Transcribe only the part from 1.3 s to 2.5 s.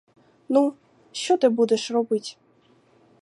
ти будеш робить!